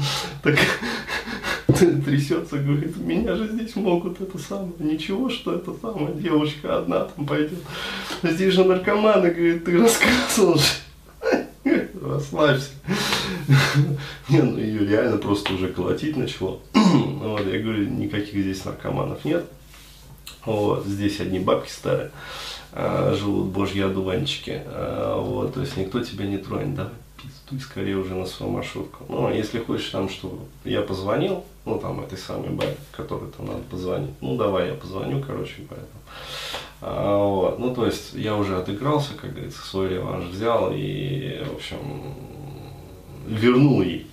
так 0.43 0.57
трясется, 1.67 2.57
говорит, 2.57 2.97
меня 2.97 3.35
же 3.35 3.47
здесь 3.49 3.75
могут 3.75 4.21
это 4.21 4.37
самое, 4.37 4.73
ничего, 4.79 5.29
что 5.29 5.55
это 5.55 5.73
самое, 5.81 6.13
девушка 6.15 6.77
одна 6.77 7.05
там 7.05 7.25
пойдет. 7.25 7.59
Здесь 8.23 8.53
же 8.53 8.63
наркоманы, 8.63 9.31
говорит, 9.31 9.65
ты 9.65 9.79
рассказывал 9.79 10.57
же. 10.57 10.65
Расслабься. 12.01 12.69
Не, 14.29 14.41
ну 14.41 14.59
ее 14.59 14.85
реально 14.85 15.17
просто 15.17 15.53
уже 15.53 15.69
колотить 15.69 16.15
начало. 16.15 16.59
Вот, 17.25 17.45
я 17.51 17.59
говорю, 17.59 17.89
никаких 17.89 18.43
здесь 18.43 18.63
наркоманов 18.63 19.25
нет. 19.25 19.45
Вот, 20.45 20.85
здесь 20.85 21.19
одни 21.19 21.39
бабки 21.39 21.69
старые 21.69 22.11
а, 22.71 23.13
живут, 23.15 23.47
божьи 23.47 23.81
одуванчики. 23.81 24.61
А, 24.65 25.19
вот, 25.19 25.53
то 25.53 25.61
есть 25.61 25.77
никто 25.77 26.01
тебя 26.01 26.25
не 26.25 26.37
тронет, 26.37 26.75
давай 26.75 26.91
пиздуй 27.21 27.59
скорее 27.59 27.97
уже 27.97 28.13
на 28.15 28.25
свою 28.25 28.51
маршрутку. 28.51 29.05
Ну, 29.09 29.27
а 29.27 29.33
если 29.33 29.59
хочешь 29.59 29.89
там, 29.89 30.09
чтобы 30.09 30.43
я 30.63 30.81
позвонил, 30.81 31.43
ну, 31.65 31.79
там, 31.79 32.01
этой 32.01 32.17
самой 32.17 32.49
бабе, 32.49 32.77
которой 32.91 33.31
там 33.31 33.47
надо 33.47 33.61
позвонить, 33.69 34.11
ну, 34.21 34.37
давай 34.37 34.69
я 34.69 34.73
позвоню, 34.75 35.23
короче, 35.25 35.63
поэтому. 35.69 35.89
А, 36.81 37.17
вот, 37.17 37.59
ну, 37.59 37.73
то 37.73 37.85
есть 37.85 38.13
я 38.13 38.35
уже 38.35 38.57
отыгрался, 38.57 39.13
как 39.19 39.33
говорится, 39.33 39.61
свой 39.65 39.89
реванш 39.89 40.25
взял 40.25 40.71
и, 40.73 41.43
в 41.49 41.55
общем, 41.55 41.77
вернул 43.27 43.81
ей 43.81 44.07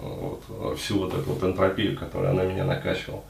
вот, 0.00 0.78
всю 0.78 0.98
вот 1.00 1.12
эту 1.12 1.32
вот 1.32 1.42
энтропию, 1.42 1.98
которую 1.98 2.30
она 2.30 2.44
меня 2.44 2.64
накачивала. 2.64 3.22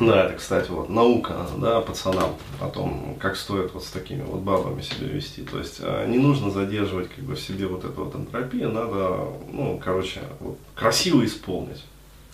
Да, 0.00 0.24
это, 0.26 0.34
кстати, 0.34 0.70
вот 0.70 0.90
наука, 0.90 1.46
да, 1.56 1.80
пацанам 1.80 2.34
о 2.60 2.68
том, 2.68 3.16
как 3.18 3.36
стоит 3.36 3.72
вот 3.72 3.84
с 3.84 3.90
такими 3.90 4.22
вот 4.22 4.40
бабами 4.40 4.82
себя 4.82 5.08
вести. 5.08 5.42
То 5.42 5.58
есть 5.58 5.78
э, 5.80 6.06
не 6.08 6.18
нужно 6.18 6.50
задерживать 6.50 7.08
как 7.08 7.24
бы 7.24 7.34
в 7.34 7.40
себе 7.40 7.66
вот 7.66 7.84
эту 7.84 8.04
вот 8.04 8.14
энтропию, 8.14 8.70
надо, 8.70 9.28
ну, 9.50 9.80
короче, 9.82 10.20
вот, 10.40 10.58
красиво 10.74 11.24
исполнить. 11.24 11.84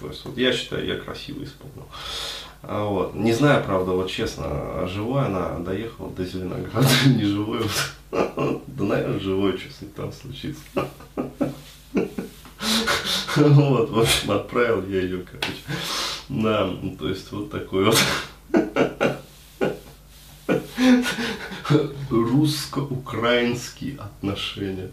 То 0.01 0.09
есть 0.09 0.25
вот 0.25 0.37
я 0.37 0.53
считаю, 0.53 0.87
я 0.87 0.97
красиво 0.97 1.45
исполнил. 1.45 1.87
А 2.63 2.85
вот. 2.85 3.15
Не 3.15 3.33
знаю, 3.33 3.63
правда, 3.65 3.93
вот 3.93 4.11
честно, 4.11 4.87
живой 4.87 5.27
она 5.27 5.59
доехала 5.59 6.11
до 6.11 6.25
Зеленограда, 6.25 6.89
не 7.07 7.25
живой. 7.25 7.61
вот. 8.11 8.63
Да, 8.67 8.85
наверное, 8.85 9.21
живой, 9.21 9.59
что 9.59 9.87
там 9.97 10.13
случится. 10.13 10.63
Вот, 13.37 13.91
в 13.91 13.99
общем, 13.99 14.31
отправил 14.31 14.87
я 14.87 15.01
ее, 15.01 15.25
короче. 15.29 15.59
Да, 16.29 16.67
ну, 16.67 16.97
то 16.97 17.09
есть 17.09 17.31
вот 17.33 17.51
такой 17.51 17.85
вот 17.85 17.99
русско-украинские 22.11 23.99
отношения. 23.99 24.91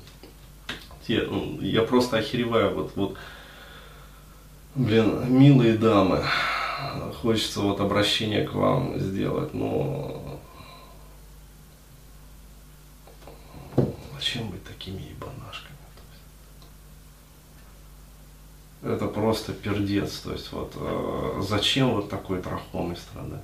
Те, 1.08 1.24
ну, 1.24 1.60
я 1.62 1.84
просто 1.84 2.18
охереваю, 2.18 2.76
вот, 2.76 2.92
вот, 2.96 3.18
блин, 4.76 5.34
милые 5.34 5.78
дамы, 5.78 6.24
хочется 7.22 7.62
вот 7.62 7.80
обращение 7.80 8.48
к 8.48 8.54
вам 8.54 9.00
сделать, 9.00 9.54
но 9.54 10.40
зачем 14.16 14.50
быть 14.50 14.64
такими 14.64 15.02
ебанашками? 15.02 15.78
Это 18.84 19.08
просто 19.08 19.54
пердец, 19.54 20.20
то 20.20 20.32
есть 20.32 20.52
вот 20.52 20.74
э, 20.76 21.42
зачем 21.42 21.92
вот 21.92 22.10
такой 22.10 22.42
трахомой 22.42 22.96
страдать? 22.96 23.44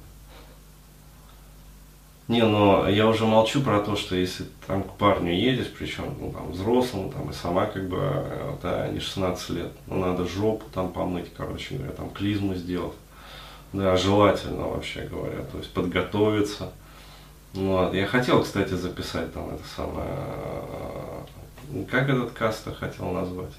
Не, 2.28 2.44
но 2.44 2.90
я 2.90 3.08
уже 3.08 3.26
молчу 3.26 3.62
про 3.62 3.80
то, 3.80 3.96
что 3.96 4.16
если 4.16 4.46
там 4.66 4.84
к 4.84 4.94
парню 4.96 5.32
едешь, 5.32 5.72
причем 5.78 6.14
ну, 6.20 6.32
там, 6.32 6.52
взрослому, 6.52 7.12
там, 7.12 7.30
и 7.30 7.34
сама 7.34 7.68
как 7.68 7.88
бы, 7.88 8.00
э, 8.02 8.56
да, 8.64 8.88
не 8.90 9.00
16 9.00 9.50
лет, 9.52 9.72
ну, 9.86 10.00
надо 10.00 10.28
жопу 10.28 10.66
там 10.74 10.92
помыть, 10.92 11.32
короче 11.38 11.76
говоря, 11.76 11.94
там 11.94 12.10
клизму 12.10 12.56
сделать. 12.56 12.96
Да, 13.74 13.96
желательно 13.96 14.68
вообще 14.68 15.04
говоря, 15.04 15.44
то 15.52 15.58
есть 15.60 15.72
подготовиться. 15.72 16.72
Ну, 17.54 17.74
вот. 17.74 17.94
Я 17.94 18.08
хотел, 18.08 18.44
кстати, 18.44 18.74
записать 18.74 19.34
там 19.34 19.50
это 19.52 19.64
самое, 19.76 20.10
э, 21.74 21.84
как 21.90 22.10
этот 22.10 22.32
каст 22.32 22.66
я 22.66 22.74
хотел 22.74 23.12
назвать? 23.12 23.54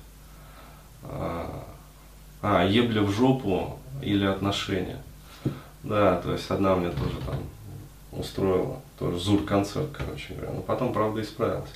А, 1.02 1.64
а, 2.42 2.64
ебля 2.64 3.02
в 3.02 3.10
жопу 3.10 3.78
или 4.02 4.24
отношения. 4.24 5.02
Да, 5.82 6.20
то 6.20 6.32
есть 6.32 6.50
одна 6.50 6.74
мне 6.74 6.90
тоже 6.90 7.16
там 7.26 7.36
устроила, 8.12 8.80
тоже 8.98 9.18
зур-концерт, 9.18 9.88
короче 9.92 10.34
говоря. 10.34 10.52
Но 10.52 10.60
потом, 10.62 10.92
правда, 10.92 11.22
исправилась. 11.22 11.70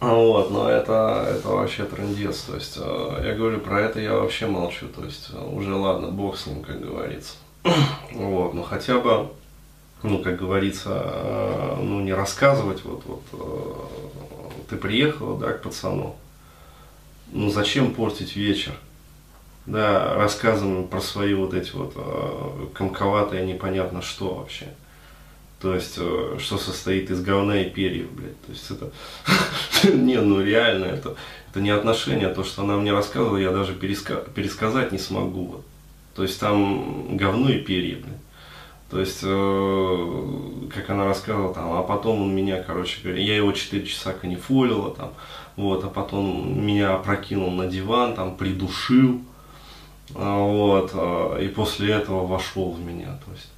Вот, 0.00 0.50
но 0.50 0.68
это, 0.68 1.28
это 1.30 1.48
вообще 1.48 1.84
трендец, 1.84 2.40
то 2.42 2.56
есть 2.56 2.76
э, 2.76 3.22
я 3.24 3.34
говорю, 3.34 3.60
про 3.60 3.82
это 3.82 4.00
я 4.00 4.14
вообще 4.14 4.48
молчу, 4.48 4.88
то 4.88 5.04
есть 5.04 5.30
э, 5.32 5.38
уже 5.38 5.76
ладно, 5.76 6.08
бог 6.08 6.36
с 6.36 6.46
ним, 6.46 6.62
как 6.62 6.80
говорится. 6.80 7.34
Вот, 8.12 8.52
но 8.52 8.62
хотя 8.62 8.98
бы, 8.98 9.28
ну, 10.02 10.18
как 10.18 10.38
говорится, 10.38 10.90
э, 11.04 11.76
ну, 11.80 12.00
не 12.00 12.12
рассказывать, 12.12 12.84
вот, 12.84 13.02
вот, 13.04 13.22
э, 13.32 14.64
ты 14.70 14.76
приехала, 14.76 15.38
да, 15.38 15.52
к 15.52 15.62
пацану, 15.62 16.16
ну, 17.30 17.50
зачем 17.50 17.94
портить 17.94 18.36
вечер? 18.36 18.72
Да, 19.64 20.14
рассказываем 20.14 20.88
про 20.88 21.00
свои 21.00 21.34
вот 21.34 21.54
эти 21.54 21.70
вот 21.72 21.92
э, 21.94 22.66
комковатые, 22.74 23.46
непонятно 23.46 24.02
что 24.02 24.34
вообще. 24.34 24.66
То 25.60 25.76
есть, 25.76 25.94
что 25.94 26.58
состоит 26.58 27.08
из 27.12 27.22
говна 27.22 27.62
и 27.62 27.70
перьев, 27.70 28.10
блядь. 28.10 28.40
То 28.42 28.50
есть 28.52 28.68
это, 28.68 28.90
не, 29.96 30.20
ну 30.20 30.42
реально, 30.42 30.86
это, 30.86 31.14
это 31.50 31.60
не 31.60 31.70
отношение, 31.70 32.28
то, 32.28 32.42
что 32.42 32.62
она 32.62 32.76
мне 32.76 32.92
рассказывала, 32.92 33.36
я 33.36 33.52
даже 33.52 33.74
переска- 33.74 34.28
пересказать 34.34 34.90
не 34.90 34.98
смогу. 34.98 35.44
Вот. 35.46 35.64
То 36.16 36.24
есть 36.24 36.40
там 36.40 37.16
говно 37.16 37.48
и 37.48 37.60
перья, 37.60 37.96
блядь. 37.96 38.11
То 38.92 39.00
есть, 39.00 39.20
э, 39.22 40.68
как 40.74 40.90
она 40.90 41.06
рассказывала, 41.06 41.54
там, 41.54 41.72
а 41.72 41.82
потом 41.82 42.20
он 42.20 42.36
меня, 42.36 42.62
короче 42.62 43.00
говоря, 43.02 43.22
я 43.22 43.36
его 43.36 43.52
4 43.52 43.86
часа 43.86 44.12
канифолила, 44.12 44.90
там, 44.90 45.14
вот, 45.56 45.82
а 45.82 45.88
потом 45.88 46.62
меня 46.62 46.96
опрокинул 46.96 47.50
на 47.50 47.68
диван, 47.68 48.14
там, 48.14 48.36
придушил, 48.36 49.22
а, 50.14 50.46
вот, 50.46 50.90
а, 50.92 51.38
и 51.38 51.48
после 51.48 51.94
этого 51.94 52.26
вошел 52.26 52.70
в 52.70 52.80
меня, 52.80 53.18
то 53.24 53.32
есть, 53.32 53.48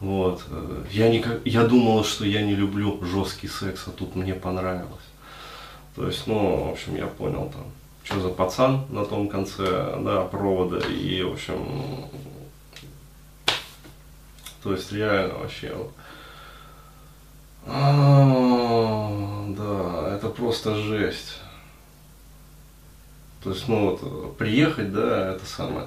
вот, 0.00 0.42
э, 0.50 0.84
я, 0.90 1.08
никак, 1.08 1.40
я 1.46 1.64
думала, 1.64 2.04
что 2.04 2.26
я 2.26 2.42
не 2.42 2.54
люблю 2.54 3.02
жесткий 3.02 3.48
секс, 3.48 3.84
а 3.86 3.92
тут 3.92 4.14
мне 4.14 4.34
понравилось, 4.34 5.08
то 5.94 6.06
есть, 6.06 6.26
ну, 6.26 6.66
в 6.66 6.72
общем, 6.72 6.96
я 6.96 7.06
понял 7.06 7.50
там, 7.50 7.64
что 8.04 8.20
за 8.20 8.28
пацан 8.28 8.84
на 8.90 9.06
том 9.06 9.30
конце, 9.30 9.96
да, 10.04 10.24
провода, 10.24 10.80
и, 10.80 11.22
в 11.22 11.32
общем, 11.32 11.56
то 14.66 14.72
есть, 14.72 14.90
реально 14.90 15.34
вообще, 15.34 15.76
а, 17.68 19.44
да, 19.56 20.16
это 20.16 20.28
просто 20.28 20.74
жесть. 20.74 21.38
То 23.44 23.50
есть, 23.50 23.68
ну 23.68 23.90
вот, 23.90 24.36
приехать, 24.38 24.92
да, 24.92 25.34
это 25.34 25.46
самое. 25.46 25.86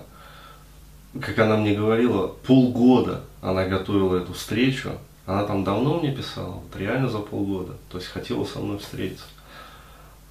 Как 1.19 1.37
она 1.39 1.57
мне 1.57 1.75
говорила, 1.75 2.29
полгода 2.29 3.23
она 3.41 3.65
готовила 3.65 4.15
эту 4.15 4.31
встречу. 4.31 4.91
Она 5.25 5.43
там 5.43 5.65
давно 5.65 5.99
мне 5.99 6.15
писала, 6.15 6.51
вот 6.51 6.73
реально 6.77 7.09
за 7.09 7.19
полгода. 7.19 7.73
То 7.91 7.97
есть 7.97 8.09
хотела 8.09 8.45
со 8.45 8.59
мной 8.59 8.77
встретиться. 8.77 9.25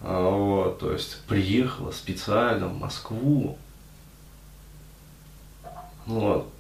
А, 0.01 0.31
вот, 0.31 0.79
то 0.79 0.91
есть 0.91 1.21
приехала 1.27 1.91
специально 1.91 2.67
в 2.67 2.79
Москву. 2.79 3.59
Вот. 6.07 6.51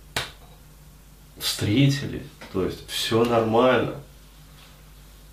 Встретились. 1.38 2.22
То 2.52 2.64
есть 2.64 2.88
все 2.88 3.24
нормально. 3.24 3.94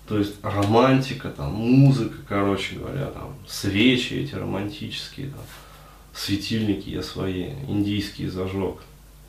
То 0.08 0.18
есть 0.18 0.34
романтика, 0.42 1.30
там, 1.30 1.52
музыка, 1.52 2.16
короче 2.28 2.76
говоря, 2.76 3.06
там, 3.06 3.34
свечи 3.48 4.14
эти 4.14 4.34
романтические, 4.34 5.30
там, 5.30 5.40
светильники 6.14 6.90
я 6.90 7.02
свои, 7.02 7.50
индийские 7.68 8.30
зажег, 8.30 8.76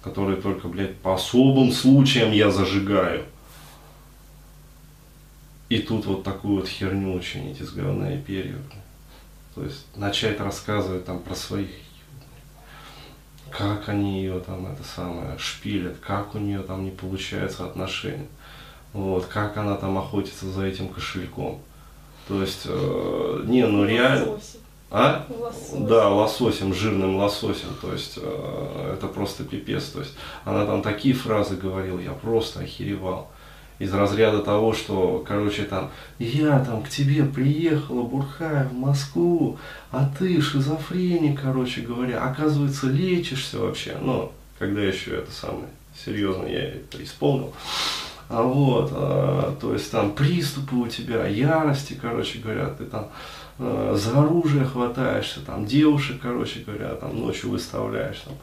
которые 0.04 0.40
только, 0.40 0.68
блядь, 0.68 0.96
по 0.98 1.16
особым 1.16 1.72
случаям 1.72 2.32
я 2.32 2.52
зажигаю. 2.52 3.26
И 5.70 5.80
тут 5.80 6.06
вот 6.06 6.24
такую 6.24 6.58
вот 6.58 6.68
херню 6.68 7.14
учинить 7.14 7.60
из 7.60 7.72
говна 7.72 8.14
и 8.14 8.22
перья. 8.22 8.56
То 9.56 9.64
есть 9.64 9.86
начать 9.96 10.40
рассказывать 10.40 11.06
там 11.06 11.20
про 11.20 11.36
своих 11.36 11.70
как 13.52 13.90
они 13.90 14.22
ее 14.22 14.40
там 14.40 14.66
это 14.68 14.84
самое 14.84 15.38
шпилят, 15.38 15.98
как 16.00 16.36
у 16.36 16.40
нее 16.40 16.60
там 16.60 16.84
не 16.84 16.92
получается 16.92 17.66
отношения, 17.66 18.28
вот, 18.94 19.26
как 19.26 19.58
она 19.58 19.76
там 19.76 19.98
охотится 19.98 20.48
за 20.48 20.66
этим 20.66 20.90
кошельком. 20.90 21.62
То 22.28 22.42
есть, 22.42 22.64
э, 22.66 23.44
не, 23.46 23.66
ну 23.66 23.86
реально. 23.86 24.40
А? 24.90 25.26
Лосось. 25.30 25.88
Да, 25.88 26.10
лососем, 26.10 26.74
жирным 26.74 27.18
лососем. 27.18 27.70
То 27.82 27.92
есть 27.94 28.18
э, 28.18 28.94
это 28.94 29.08
просто 29.08 29.44
пипец. 29.44 29.86
То 29.90 30.00
есть 30.00 30.14
она 30.46 30.66
там 30.66 30.82
такие 30.82 31.14
фразы 31.14 31.56
говорила, 31.56 32.00
я 32.00 32.12
просто 32.12 32.62
охеревал. 32.62 33.30
Из 33.80 33.94
разряда 33.94 34.40
того, 34.40 34.74
что, 34.74 35.24
короче, 35.28 35.64
там, 35.64 35.92
я 36.18 36.60
там 36.60 36.82
к 36.82 36.90
тебе 36.90 37.24
приехала, 37.24 38.02
Бурхая, 38.02 38.68
в 38.70 38.74
Москву, 38.74 39.58
а 39.92 40.10
ты 40.18 40.42
шизофреник, 40.42 41.42
короче 41.42 41.82
говоря, 41.82 42.24
оказывается, 42.24 42.88
лечишься 42.88 43.60
вообще. 43.60 43.96
Ну, 44.02 44.32
когда 44.58 44.82
еще 44.82 45.12
это 45.12 45.32
самое 45.32 45.68
серьезно 46.06 46.46
я 46.46 46.64
это 46.64 47.04
исполнил. 47.04 47.54
А 48.30 48.42
вот, 48.44 48.92
а, 48.94 49.56
то 49.60 49.74
есть 49.74 49.90
там 49.90 50.12
приступы 50.12 50.76
у 50.76 50.88
тебя, 50.88 51.28
ярости, 51.28 51.98
короче 52.00 52.40
говоря, 52.40 52.68
ты 52.68 52.84
там 52.84 53.08
э, 53.58 53.96
за 53.98 54.20
оружие 54.20 54.66
хватаешься, 54.66 55.40
там 55.46 55.66
девушек, 55.66 56.18
короче 56.22 56.60
говоря, 56.60 56.90
там 56.96 57.18
ночью 57.18 57.52
выставляешь 57.52 58.20
там 58.20 58.34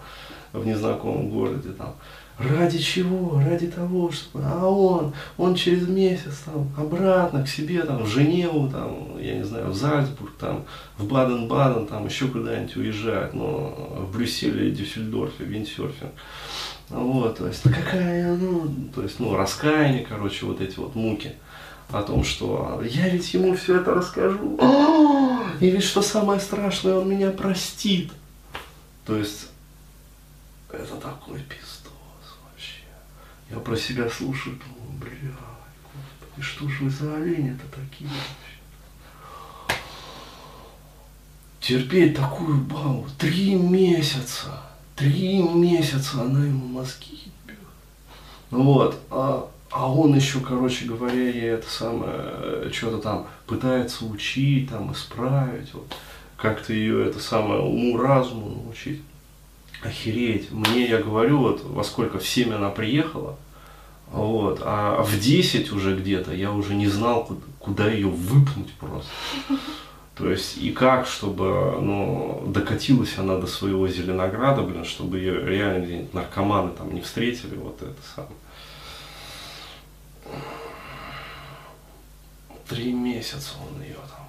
в 0.54 0.66
незнакомом 0.66 1.28
городе, 1.28 1.70
там 1.70 1.94
ради 2.38 2.78
чего? 2.78 3.40
Ради 3.40 3.68
того, 3.68 4.10
чтобы, 4.10 4.44
а 4.44 4.66
он, 4.66 5.12
он 5.36 5.54
через 5.54 5.86
месяц 5.88 6.42
там 6.44 6.68
обратно 6.76 7.44
к 7.44 7.48
себе, 7.48 7.82
там 7.82 8.02
в 8.02 8.06
Женеву, 8.06 8.68
там, 8.68 9.18
я 9.18 9.36
не 9.36 9.44
знаю, 9.44 9.70
в 9.70 9.74
Зальцбург, 9.74 10.32
там, 10.38 10.64
в 10.98 11.06
Баден-Баден, 11.06 11.86
там 11.86 12.06
еще 12.06 12.28
куда-нибудь 12.28 12.76
уезжает, 12.76 13.34
но 13.34 14.06
в 14.08 14.16
Брюсселе, 14.16 14.70
Дюссельдорфе, 14.70 15.44
виндсерфинг. 15.44 16.12
Вот, 16.90 17.38
то 17.38 17.46
есть, 17.46 17.62
какая, 17.62 18.36
ну, 18.36 18.70
то 18.94 19.02
есть, 19.02 19.18
ну, 19.18 19.36
раскаяние, 19.36 20.06
короче, 20.08 20.46
вот 20.46 20.60
эти 20.60 20.78
вот 20.78 20.94
муки 20.94 21.32
о 21.90 22.02
том, 22.02 22.24
что 22.24 22.82
я 22.84 23.08
ведь 23.08 23.32
ему 23.34 23.54
все 23.54 23.80
это 23.80 23.94
расскажу, 23.94 24.58
и 25.60 25.70
ведь 25.70 25.84
что 25.84 26.02
самое 26.02 26.40
страшное, 26.40 26.96
он 26.96 27.08
меня 27.08 27.30
простит. 27.30 28.12
То 29.06 29.16
есть, 29.16 29.48
это 30.74 30.96
такой 30.96 31.40
пиздос 31.40 32.38
вообще. 32.44 32.82
Я 33.50 33.58
про 33.58 33.76
себя 33.76 34.08
слушаю, 34.08 34.56
думаю, 34.56 34.98
бля, 35.00 35.30
господи, 35.82 36.42
что 36.42 36.68
же 36.68 36.84
вы 36.84 36.90
за 36.90 37.16
олени-то 37.16 37.64
такие 37.74 38.08
вообще? 38.08 38.54
Терпеть 41.60 42.16
такую 42.16 42.58
бабу 42.58 43.06
три 43.18 43.54
месяца. 43.54 44.60
Три 44.96 45.42
месяца 45.42 46.20
она 46.20 46.44
ему 46.44 46.66
мозги 46.66 47.14
ебет. 47.24 47.58
Вот. 48.50 49.00
А, 49.10 49.48
а 49.70 49.90
он 49.90 50.14
еще, 50.14 50.40
короче 50.40 50.84
говоря, 50.84 51.14
ей 51.14 51.50
это 51.54 51.68
самое, 51.68 52.70
что-то 52.70 52.98
там 52.98 53.26
пытается 53.46 54.04
учить, 54.04 54.68
там, 54.68 54.92
исправить. 54.92 55.72
Вот. 55.72 55.92
Как-то 56.36 56.72
ее 56.72 57.08
это 57.08 57.18
самое 57.18 57.60
уму-разуму 57.60 58.50
научить. 58.50 59.02
Охереть. 59.84 60.50
Мне, 60.50 60.86
я 60.88 61.02
говорю, 61.02 61.38
вот 61.38 61.62
во 61.62 61.84
сколько, 61.84 62.18
в 62.18 62.26
7 62.26 62.54
она 62.54 62.70
приехала, 62.70 63.36
вот, 64.10 64.60
а 64.62 65.02
в 65.02 65.20
10 65.20 65.72
уже 65.72 65.94
где-то 65.94 66.32
я 66.32 66.52
уже 66.52 66.74
не 66.74 66.86
знал, 66.86 67.26
куда, 67.26 67.40
куда 67.58 67.90
ее 67.90 68.08
выпнуть 68.08 68.72
просто. 68.74 69.10
То 70.14 70.30
есть 70.30 70.58
и 70.58 70.70
как, 70.70 71.06
чтобы 71.06 71.78
ну, 71.80 72.44
докатилась 72.46 73.18
она 73.18 73.36
до 73.36 73.46
своего 73.46 73.86
Зеленограда, 73.88 74.62
блин, 74.62 74.84
чтобы 74.84 75.18
ее 75.18 75.44
реально 75.44 76.06
наркоманы 76.12 76.70
там 76.70 76.94
не 76.94 77.00
встретили, 77.00 77.56
вот 77.56 77.82
это 77.82 77.96
самое. 78.14 78.34
Три 82.68 82.92
месяца 82.92 83.54
он 83.60 83.82
ее 83.82 83.96
там. 83.96 84.23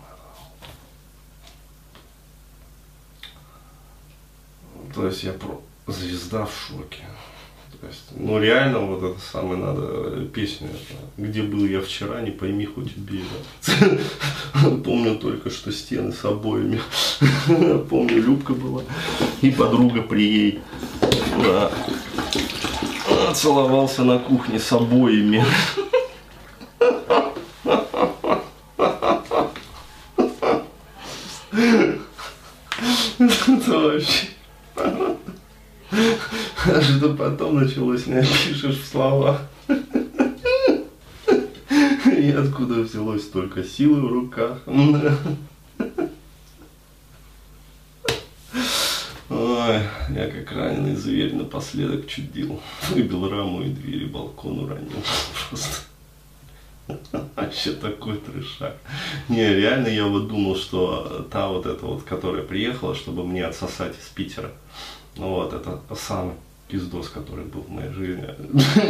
То 4.96 5.08
есть 5.08 5.24
я 5.24 5.34
про 5.34 5.62
звезда 5.88 6.46
в 6.46 6.54
шоке. 6.54 7.04
То 7.82 7.88
есть, 7.88 8.04
ну 8.16 8.40
реально 8.40 8.80
вот 8.80 9.04
это 9.04 9.20
самое 9.20 9.58
надо 9.58 10.26
песню, 10.28 10.70
это, 10.70 10.98
где 11.18 11.44
был 11.44 11.66
я 11.66 11.82
вчера, 11.82 12.22
не 12.22 12.32
пойми, 12.32 12.66
хоть 12.66 12.96
убей. 12.96 13.26
Помню 14.86 15.18
только, 15.18 15.50
что 15.50 15.74
стены 15.74 16.14
с 16.14 16.24
обоями. 16.24 16.80
Помню, 17.90 18.22
Любка 18.22 18.54
была 18.54 18.84
и 19.42 19.52
подруга 19.52 20.02
при 20.02 20.24
ей. 20.24 20.60
Да. 21.44 21.70
Целовался 23.34 24.06
на 24.06 24.18
кухне 24.18 24.60
с 24.60 24.72
обоями. 24.72 25.44
Это 33.20 33.80
вообще. 33.80 34.28
А 37.06 37.08
что 37.08 37.18
потом 37.18 37.62
началось, 37.62 38.08
не 38.08 38.20
пишешь 38.22 38.80
в 38.80 38.88
слова. 38.88 39.40
И 42.08 42.32
откуда 42.32 42.82
взялось 42.82 43.22
столько 43.24 43.64
силы 43.64 44.02
в 44.02 44.12
руках. 44.12 44.60
Ой, 49.30 49.82
я 50.10 50.32
как 50.32 50.52
раненый 50.52 50.96
зверь 50.96 51.36
напоследок 51.36 52.08
чудил. 52.08 52.60
Выбил 52.90 53.30
раму 53.30 53.62
и 53.62 53.70
двери 53.70 54.06
балкон 54.06 54.62
уронил. 54.62 55.04
Просто. 55.50 55.84
Вообще 57.36 57.74
такой 57.74 58.18
трешак. 58.18 58.78
Не, 59.30 59.54
реально 59.54 59.90
я 59.90 60.08
вот 60.08 60.28
думал, 60.28 60.56
что 60.56 61.28
та 61.32 61.50
вот 61.50 61.68
эта 61.68 61.86
вот, 61.86 62.02
которая 62.02 62.42
приехала, 62.42 62.96
чтобы 62.96 63.24
мне 63.28 63.46
отсосать 63.46 63.94
из 63.94 64.08
Питера. 64.08 64.50
Ну 65.18 65.30
вот, 65.30 65.54
это 65.54 65.80
самый 65.96 66.34
пиздос, 66.68 67.10
который 67.10 67.46
был 67.46 67.62
в 67.62 67.70
моей 67.70 67.92
жизни. 67.92 68.28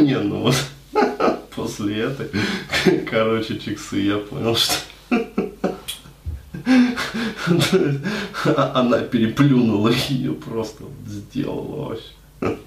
Не, 0.00 0.18
ну 0.18 0.42
вот 0.42 0.56
после 1.54 2.02
этой, 2.02 2.30
короче, 3.10 3.58
чиксы, 3.58 3.98
я 3.98 4.18
понял, 4.18 4.56
что 4.56 4.74
она 8.74 9.00
переплюнула 9.00 9.90
ее, 10.08 10.32
просто 10.32 10.84
сделала 11.06 11.88
вообще. 11.88 12.58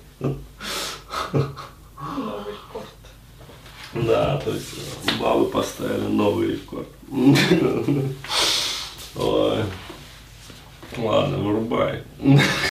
Новый 1.99 2.53
рекорд. 2.53 2.87
Да, 3.93 4.37
то 4.37 4.51
есть 4.51 4.67
бабы 5.19 5.45
поставили 5.47 6.07
новый 6.07 6.51
рекорд. 6.51 6.87
Ой. 9.15 9.63
Ладно, 10.97 11.37
вырубай. 11.37 12.03